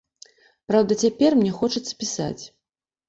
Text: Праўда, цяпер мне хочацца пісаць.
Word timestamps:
Праўда, 0.71 0.97
цяпер 1.05 1.37
мне 1.41 1.51
хочацца 1.59 1.93
пісаць. 2.03 2.39